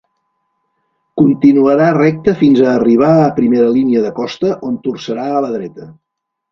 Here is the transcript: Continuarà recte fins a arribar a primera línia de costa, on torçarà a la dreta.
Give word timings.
Continuarà 1.21 1.91
recte 1.97 2.35
fins 2.41 2.63
a 2.65 2.71
arribar 2.73 3.13
a 3.19 3.29
primera 3.39 3.69
línia 3.79 4.05
de 4.09 4.17
costa, 4.23 4.59
on 4.71 4.85
torçarà 4.89 5.31
a 5.37 5.47
la 5.49 5.57
dreta. 5.59 5.93